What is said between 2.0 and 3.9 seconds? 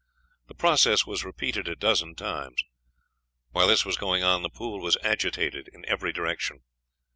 times. While this